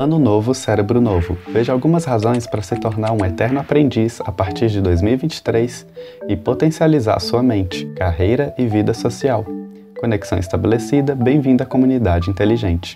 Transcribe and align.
Ano 0.00 0.18
novo, 0.18 0.54
cérebro 0.54 0.98
novo. 0.98 1.36
Veja 1.48 1.74
algumas 1.74 2.06
razões 2.06 2.46
para 2.46 2.62
se 2.62 2.74
tornar 2.76 3.12
um 3.12 3.22
eterno 3.22 3.60
aprendiz 3.60 4.18
a 4.22 4.32
partir 4.32 4.70
de 4.70 4.80
2023 4.80 5.86
e 6.26 6.34
potencializar 6.38 7.20
sua 7.20 7.42
mente, 7.42 7.84
carreira 7.96 8.54
e 8.56 8.66
vida 8.66 8.94
social. 8.94 9.44
Conexão 10.00 10.38
estabelecida, 10.38 11.14
bem-vindo 11.14 11.62
à 11.62 11.66
comunidade 11.66 12.30
inteligente. 12.30 12.94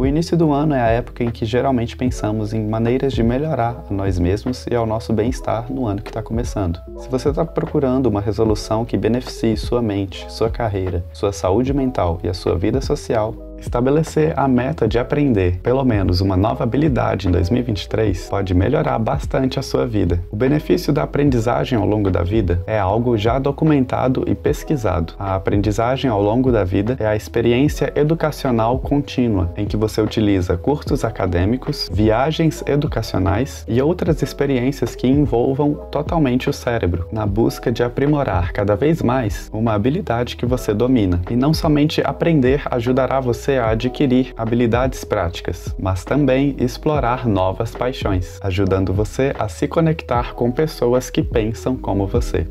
O 0.00 0.06
início 0.06 0.34
do 0.34 0.50
ano 0.50 0.74
é 0.74 0.80
a 0.80 0.86
época 0.86 1.22
em 1.22 1.30
que 1.30 1.44
geralmente 1.44 1.94
pensamos 1.94 2.54
em 2.54 2.66
maneiras 2.66 3.12
de 3.12 3.22
melhorar 3.22 3.84
a 3.86 3.92
nós 3.92 4.18
mesmos 4.18 4.66
e 4.66 4.74
ao 4.74 4.86
nosso 4.86 5.12
bem-estar 5.12 5.70
no 5.70 5.86
ano 5.86 6.00
que 6.00 6.08
está 6.08 6.22
começando. 6.22 6.80
Se 6.96 7.06
você 7.06 7.28
está 7.28 7.44
procurando 7.44 8.06
uma 8.06 8.22
resolução 8.22 8.82
que 8.82 8.96
beneficie 8.96 9.58
sua 9.58 9.82
mente, 9.82 10.24
sua 10.32 10.48
carreira, 10.48 11.04
sua 11.12 11.34
saúde 11.34 11.74
mental 11.74 12.18
e 12.24 12.30
a 12.30 12.32
sua 12.32 12.56
vida 12.56 12.80
social, 12.80 13.34
Estabelecer 13.60 14.32
a 14.38 14.48
meta 14.48 14.88
de 14.88 14.98
aprender 14.98 15.58
pelo 15.62 15.84
menos 15.84 16.22
uma 16.22 16.36
nova 16.36 16.64
habilidade 16.64 17.28
em 17.28 17.30
2023 17.30 18.28
pode 18.28 18.54
melhorar 18.54 18.98
bastante 18.98 19.58
a 19.58 19.62
sua 19.62 19.86
vida. 19.86 20.20
O 20.30 20.36
benefício 20.36 20.92
da 20.92 21.02
aprendizagem 21.02 21.78
ao 21.78 21.86
longo 21.86 22.10
da 22.10 22.22
vida 22.22 22.62
é 22.66 22.78
algo 22.78 23.18
já 23.18 23.38
documentado 23.38 24.24
e 24.26 24.34
pesquisado. 24.34 25.12
A 25.18 25.34
aprendizagem 25.34 26.10
ao 26.10 26.22
longo 26.22 26.50
da 26.50 26.64
vida 26.64 26.96
é 26.98 27.06
a 27.06 27.14
experiência 27.14 27.92
educacional 27.94 28.78
contínua, 28.78 29.52
em 29.56 29.66
que 29.66 29.76
você 29.76 30.00
utiliza 30.00 30.56
cursos 30.56 31.04
acadêmicos, 31.04 31.90
viagens 31.92 32.64
educacionais 32.66 33.64
e 33.68 33.80
outras 33.82 34.22
experiências 34.22 34.94
que 34.94 35.06
envolvam 35.06 35.74
totalmente 35.90 36.48
o 36.48 36.52
cérebro, 36.52 37.06
na 37.12 37.26
busca 37.26 37.70
de 37.70 37.82
aprimorar 37.82 38.52
cada 38.52 38.74
vez 38.74 39.02
mais 39.02 39.50
uma 39.52 39.74
habilidade 39.74 40.36
que 40.36 40.46
você 40.46 40.72
domina. 40.72 41.20
E 41.30 41.36
não 41.36 41.52
somente 41.52 42.00
aprender 42.02 42.62
ajudará 42.70 43.20
você 43.20 43.49
você 43.50 43.58
a 43.58 43.70
adquirir 43.70 44.32
habilidades 44.36 45.04
práticas, 45.04 45.74
mas 45.78 46.04
também 46.04 46.54
explorar 46.58 47.26
novas 47.26 47.74
paixões, 47.74 48.38
ajudando 48.42 48.92
você 48.92 49.34
a 49.36 49.48
se 49.48 49.66
conectar 49.66 50.34
com 50.34 50.52
pessoas 50.52 51.10
que 51.10 51.22
pensam 51.22 51.76
como 51.76 52.06
você. 52.06 52.46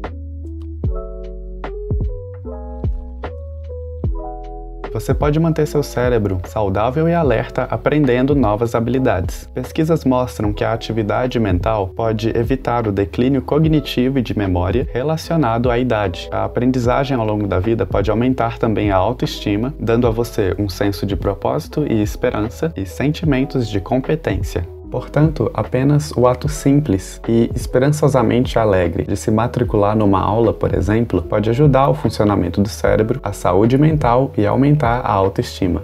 Você 4.91 5.13
pode 5.13 5.39
manter 5.39 5.67
seu 5.67 5.83
cérebro 5.83 6.39
saudável 6.45 7.07
e 7.07 7.13
alerta 7.13 7.63
aprendendo 7.63 8.33
novas 8.33 8.73
habilidades. 8.73 9.47
Pesquisas 9.53 10.03
mostram 10.03 10.51
que 10.51 10.63
a 10.63 10.73
atividade 10.73 11.39
mental 11.39 11.89
pode 11.89 12.35
evitar 12.35 12.87
o 12.87 12.91
declínio 12.91 13.41
cognitivo 13.41 14.19
e 14.19 14.21
de 14.21 14.37
memória 14.37 14.87
relacionado 14.91 15.69
à 15.69 15.77
idade. 15.77 16.27
A 16.31 16.43
aprendizagem 16.43 17.15
ao 17.15 17.25
longo 17.25 17.47
da 17.47 17.59
vida 17.59 17.85
pode 17.85 18.09
aumentar 18.09 18.57
também 18.57 18.91
a 18.91 18.97
autoestima, 18.97 19.73
dando 19.79 20.07
a 20.07 20.11
você 20.11 20.55
um 20.57 20.67
senso 20.67 21.05
de 21.05 21.15
propósito 21.15 21.85
e 21.87 22.01
esperança 22.01 22.73
e 22.75 22.85
sentimentos 22.85 23.69
de 23.69 23.79
competência. 23.79 24.78
Portanto, 24.91 25.51
apenas 25.53 26.11
o 26.17 26.27
ato 26.27 26.49
simples 26.49 27.21
e 27.27 27.49
esperançosamente 27.53 28.57
alegre 28.57 29.03
de 29.03 29.15
se 29.15 29.29
matricular 29.29 29.95
numa 29.95 30.19
aula, 30.19 30.51
por 30.51 30.73
exemplo, 30.73 31.21
pode 31.21 31.49
ajudar 31.49 31.89
o 31.89 31.93
funcionamento 31.93 32.59
do 32.59 32.69
cérebro, 32.69 33.19
a 33.21 33.31
saúde 33.31 33.77
mental 33.77 34.31
e 34.35 34.47
aumentar 34.47 35.01
a 35.01 35.11
autoestima. 35.11 35.83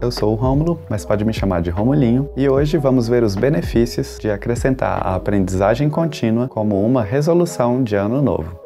Eu 0.00 0.10
sou 0.10 0.32
o 0.32 0.34
Rômulo, 0.34 0.80
mas 0.88 1.04
pode 1.04 1.24
me 1.24 1.32
chamar 1.32 1.62
de 1.62 1.70
Romulinho, 1.70 2.28
e 2.36 2.48
hoje 2.48 2.76
vamos 2.76 3.08
ver 3.08 3.22
os 3.22 3.36
benefícios 3.36 4.18
de 4.20 4.30
acrescentar 4.30 5.04
a 5.04 5.14
aprendizagem 5.14 5.88
contínua 5.88 6.48
como 6.48 6.84
uma 6.84 7.02
resolução 7.02 7.82
de 7.82 7.94
ano 7.94 8.20
novo. 8.20 8.60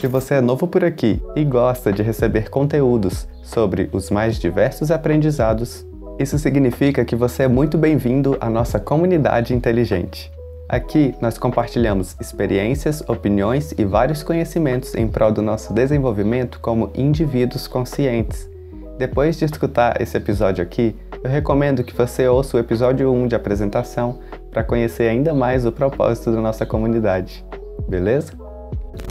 Se 0.00 0.06
você 0.06 0.34
é 0.34 0.40
novo 0.42 0.66
por 0.66 0.84
aqui 0.84 1.22
e 1.34 1.44
gosta 1.44 1.90
de 1.90 2.02
receber 2.02 2.50
conteúdos 2.50 3.26
sobre 3.44 3.88
os 3.92 4.10
mais 4.10 4.38
diversos 4.38 4.90
aprendizados, 4.90 5.86
isso 6.18 6.38
significa 6.38 7.04
que 7.04 7.14
você 7.14 7.44
é 7.44 7.48
muito 7.48 7.76
bem-vindo 7.76 8.36
à 8.40 8.48
nossa 8.48 8.78
comunidade 8.80 9.54
inteligente. 9.54 10.32
Aqui 10.68 11.14
nós 11.20 11.36
compartilhamos 11.36 12.16
experiências, 12.20 13.02
opiniões 13.08 13.72
e 13.76 13.84
vários 13.84 14.22
conhecimentos 14.22 14.94
em 14.94 15.06
prol 15.06 15.30
do 15.30 15.42
nosso 15.42 15.72
desenvolvimento 15.72 16.58
como 16.60 16.90
indivíduos 16.94 17.66
conscientes. 17.66 18.48
Depois 18.96 19.36
de 19.36 19.44
escutar 19.44 20.00
esse 20.00 20.16
episódio 20.16 20.62
aqui, 20.62 20.96
eu 21.22 21.30
recomendo 21.30 21.82
que 21.82 21.94
você 21.94 22.26
ouça 22.28 22.56
o 22.56 22.60
episódio 22.60 23.12
1 23.12 23.26
de 23.26 23.34
apresentação 23.34 24.20
para 24.50 24.64
conhecer 24.64 25.08
ainda 25.08 25.34
mais 25.34 25.66
o 25.66 25.72
propósito 25.72 26.32
da 26.32 26.40
nossa 26.40 26.64
comunidade. 26.64 27.44
Beleza? 27.88 28.43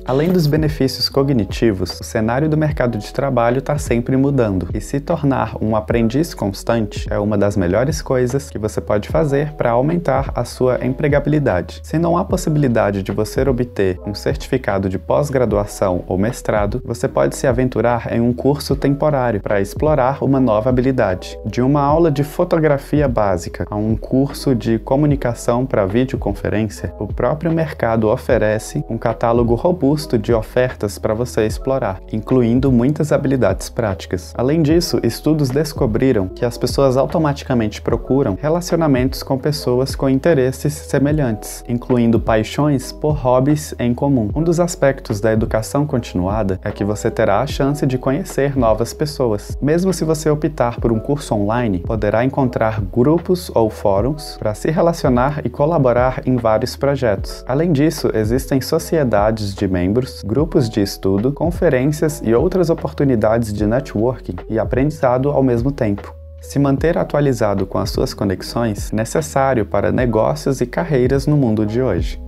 Além 0.05 0.33
dos 0.33 0.47
benefícios 0.47 1.07
cognitivos, 1.07 1.97
o 1.99 2.03
cenário 2.03 2.49
do 2.49 2.57
mercado 2.57 2.97
de 2.97 3.13
trabalho 3.13 3.59
está 3.59 3.77
sempre 3.77 4.17
mudando 4.17 4.67
e 4.73 4.81
se 4.81 4.99
tornar 4.99 5.55
um 5.61 5.77
aprendiz 5.77 6.33
constante 6.33 7.07
é 7.09 7.17
uma 7.17 7.37
das 7.37 7.55
melhores 7.55 8.01
coisas 8.01 8.49
que 8.49 8.57
você 8.57 8.81
pode 8.81 9.07
fazer 9.07 9.53
para 9.53 9.71
aumentar 9.71 10.31
a 10.35 10.43
sua 10.43 10.85
empregabilidade. 10.85 11.79
Se 11.83 11.97
não 11.97 12.17
há 12.17 12.25
possibilidade 12.25 13.01
de 13.01 13.13
você 13.13 13.47
obter 13.47 13.97
um 14.05 14.13
certificado 14.13 14.89
de 14.89 14.99
pós-graduação 14.99 16.03
ou 16.05 16.17
mestrado, 16.17 16.81
você 16.83 17.07
pode 17.07 17.37
se 17.37 17.47
aventurar 17.47 18.11
em 18.11 18.19
um 18.19 18.33
curso 18.33 18.75
temporário 18.75 19.39
para 19.39 19.61
explorar 19.61 20.21
uma 20.21 20.39
nova 20.39 20.69
habilidade. 20.69 21.39
De 21.45 21.61
uma 21.61 21.81
aula 21.81 22.11
de 22.11 22.25
fotografia 22.25 23.07
básica 23.07 23.65
a 23.69 23.75
um 23.75 23.95
curso 23.95 24.53
de 24.53 24.79
comunicação 24.79 25.65
para 25.65 25.85
videoconferência, 25.85 26.93
o 26.99 27.07
próprio 27.07 27.53
mercado 27.53 28.09
oferece 28.09 28.83
um 28.89 28.97
catálogo 28.97 29.55
robusto 29.73 30.19
de 30.19 30.31
ofertas 30.31 30.99
para 30.99 31.15
você 31.15 31.47
explorar, 31.47 31.99
incluindo 32.11 32.71
muitas 32.71 33.11
habilidades 33.11 33.69
práticas. 33.69 34.31
Além 34.37 34.61
disso, 34.61 34.99
estudos 35.01 35.49
descobriram 35.49 36.27
que 36.27 36.45
as 36.45 36.59
pessoas 36.59 36.95
automaticamente 36.95 37.81
procuram 37.81 38.37
relacionamentos 38.39 39.23
com 39.23 39.35
pessoas 39.35 39.95
com 39.95 40.07
interesses 40.07 40.73
semelhantes, 40.73 41.65
incluindo 41.67 42.19
paixões 42.19 42.91
por 42.91 43.13
hobbies 43.13 43.73
em 43.79 43.95
comum. 43.95 44.29
Um 44.35 44.43
dos 44.43 44.59
aspectos 44.59 45.19
da 45.19 45.33
educação 45.33 45.87
continuada 45.87 46.59
é 46.63 46.69
que 46.69 46.85
você 46.85 47.09
terá 47.09 47.41
a 47.41 47.47
chance 47.47 47.83
de 47.87 47.97
conhecer 47.97 48.55
novas 48.55 48.93
pessoas. 48.93 49.57
Mesmo 49.59 49.91
se 49.91 50.05
você 50.05 50.29
optar 50.29 50.79
por 50.79 50.91
um 50.91 50.99
curso 50.99 51.33
online, 51.33 51.79
poderá 51.79 52.23
encontrar 52.23 52.79
grupos 52.79 53.51
ou 53.55 53.71
fóruns 53.71 54.37
para 54.37 54.53
se 54.53 54.69
relacionar 54.69 55.41
e 55.43 55.49
colaborar 55.49 56.21
em 56.27 56.35
vários 56.37 56.75
projetos. 56.75 57.43
Além 57.47 57.71
disso, 57.71 58.11
existem 58.13 58.61
sociedades 58.61 59.55
de 59.55 59.62
de 59.63 59.67
membros, 59.67 60.21
grupos 60.25 60.69
de 60.69 60.81
estudo, 60.81 61.31
conferências 61.31 62.21
e 62.23 62.33
outras 62.33 62.69
oportunidades 62.69 63.53
de 63.53 63.65
networking 63.65 64.35
e 64.49 64.59
aprendizado 64.59 65.31
ao 65.31 65.41
mesmo 65.41 65.71
tempo. 65.71 66.13
Se 66.41 66.59
manter 66.59 66.97
atualizado 66.97 67.65
com 67.65 67.77
as 67.77 67.89
suas 67.89 68.13
conexões 68.13 68.91
é 68.91 68.95
necessário 68.97 69.65
para 69.65 69.91
negócios 69.91 70.59
e 70.59 70.65
carreiras 70.65 71.25
no 71.25 71.37
mundo 71.37 71.65
de 71.65 71.81
hoje. 71.81 72.21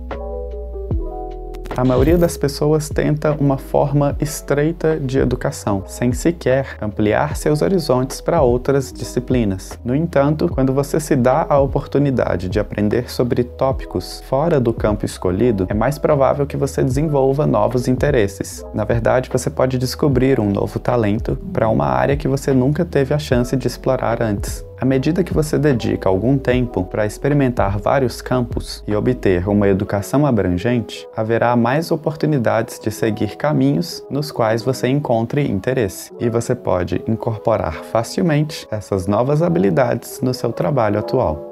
A 1.76 1.84
maioria 1.84 2.16
das 2.16 2.38
pessoas 2.38 2.88
tenta 2.88 3.36
uma 3.38 3.58
forma 3.58 4.16
estreita 4.18 4.98
de 4.98 5.18
educação, 5.18 5.84
sem 5.86 6.10
sequer 6.10 6.78
ampliar 6.80 7.36
seus 7.36 7.60
horizontes 7.60 8.18
para 8.18 8.40
outras 8.40 8.90
disciplinas. 8.90 9.78
No 9.84 9.94
entanto, 9.94 10.48
quando 10.48 10.72
você 10.72 10.98
se 10.98 11.14
dá 11.14 11.44
a 11.46 11.58
oportunidade 11.60 12.48
de 12.48 12.58
aprender 12.58 13.10
sobre 13.10 13.44
tópicos 13.44 14.22
fora 14.26 14.58
do 14.58 14.72
campo 14.72 15.04
escolhido, 15.04 15.66
é 15.68 15.74
mais 15.74 15.98
provável 15.98 16.46
que 16.46 16.56
você 16.56 16.82
desenvolva 16.82 17.46
novos 17.46 17.88
interesses. 17.88 18.64
Na 18.72 18.84
verdade, 18.84 19.28
você 19.30 19.50
pode 19.50 19.76
descobrir 19.76 20.40
um 20.40 20.50
novo 20.50 20.78
talento 20.78 21.36
para 21.52 21.68
uma 21.68 21.88
área 21.88 22.16
que 22.16 22.26
você 22.26 22.54
nunca 22.54 22.86
teve 22.86 23.12
a 23.12 23.18
chance 23.18 23.54
de 23.54 23.66
explorar 23.66 24.22
antes. 24.22 24.64
À 24.78 24.84
medida 24.84 25.24
que 25.24 25.32
você 25.32 25.58
dedica 25.58 26.06
algum 26.06 26.36
tempo 26.36 26.84
para 26.84 27.06
experimentar 27.06 27.78
vários 27.78 28.20
campos 28.20 28.84
e 28.86 28.94
obter 28.94 29.48
uma 29.48 29.66
educação 29.68 30.26
abrangente, 30.26 31.08
haverá 31.16 31.56
mais 31.56 31.90
oportunidades 31.90 32.78
de 32.78 32.90
seguir 32.90 33.36
caminhos 33.36 34.04
nos 34.10 34.30
quais 34.30 34.62
você 34.62 34.86
encontre 34.88 35.50
interesse, 35.50 36.12
e 36.20 36.28
você 36.28 36.54
pode 36.54 37.02
incorporar 37.08 37.84
facilmente 37.84 38.68
essas 38.70 39.06
novas 39.06 39.40
habilidades 39.40 40.20
no 40.20 40.34
seu 40.34 40.52
trabalho 40.52 40.98
atual. 40.98 41.50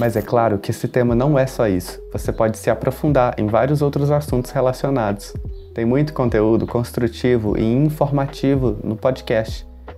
Mas 0.00 0.16
é 0.16 0.22
claro 0.22 0.58
que 0.58 0.72
esse 0.72 0.88
tema 0.88 1.14
não 1.14 1.38
é 1.38 1.46
só 1.46 1.68
isso. 1.68 2.00
Você 2.12 2.32
pode 2.32 2.58
se 2.58 2.70
aprofundar 2.70 3.34
em 3.38 3.46
vários 3.46 3.82
outros 3.82 4.10
assuntos 4.10 4.50
relacionados. 4.50 5.32
Tem 5.74 5.84
muito 5.84 6.12
conteúdo 6.12 6.66
construtivo 6.66 7.56
e 7.56 7.62
informativo 7.62 8.76
no 8.82 8.96
podcast 8.96 9.70